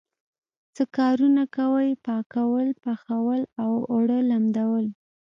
څه 0.75 0.83
کارونه 0.97 1.43
کوئ؟ 1.55 1.89
پاکول، 2.05 2.67
پخول 2.83 3.41
او 3.63 3.71
اوړه 3.91 4.19
لمدول 4.29 4.85